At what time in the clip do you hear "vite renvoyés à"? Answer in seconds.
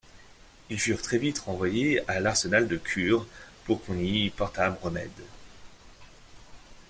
1.19-2.19